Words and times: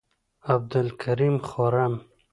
عبدالکریم 0.49 1.35
خرم، 1.47 1.93